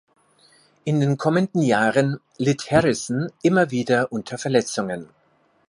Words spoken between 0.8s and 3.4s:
In den kommenden Jahren litt Harrison